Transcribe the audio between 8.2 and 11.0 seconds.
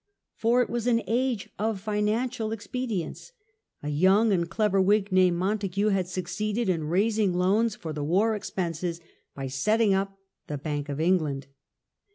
expenses by setting up the Bank of